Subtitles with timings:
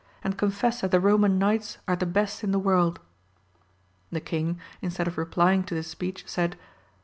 [0.23, 2.99] and confess that the Roman knights are the best in the world.
[4.11, 6.57] The king instead of replying to this speech, said.